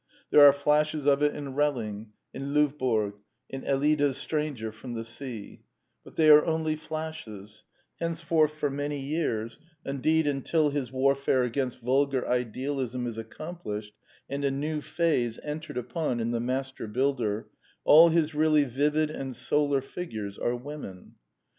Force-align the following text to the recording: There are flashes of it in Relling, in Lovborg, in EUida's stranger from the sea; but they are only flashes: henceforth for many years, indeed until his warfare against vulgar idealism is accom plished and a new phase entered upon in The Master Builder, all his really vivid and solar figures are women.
There 0.31 0.41
are 0.41 0.51
flashes 0.51 1.05
of 1.05 1.21
it 1.21 1.35
in 1.35 1.53
Relling, 1.53 2.07
in 2.33 2.55
Lovborg, 2.55 3.13
in 3.49 3.61
EUida's 3.61 4.17
stranger 4.17 4.71
from 4.71 4.93
the 4.95 5.05
sea; 5.05 5.61
but 6.03 6.15
they 6.15 6.27
are 6.31 6.43
only 6.43 6.75
flashes: 6.75 7.65
henceforth 7.99 8.55
for 8.55 8.71
many 8.71 8.99
years, 8.99 9.59
indeed 9.85 10.25
until 10.25 10.71
his 10.71 10.91
warfare 10.91 11.43
against 11.43 11.81
vulgar 11.81 12.27
idealism 12.27 13.05
is 13.05 13.19
accom 13.19 13.61
plished 13.61 13.91
and 14.27 14.43
a 14.43 14.49
new 14.49 14.81
phase 14.81 15.37
entered 15.43 15.77
upon 15.77 16.19
in 16.19 16.31
The 16.31 16.39
Master 16.39 16.87
Builder, 16.87 17.49
all 17.83 18.09
his 18.09 18.33
really 18.33 18.63
vivid 18.63 19.11
and 19.11 19.35
solar 19.35 19.81
figures 19.81 20.39
are 20.39 20.55
women. 20.55 21.13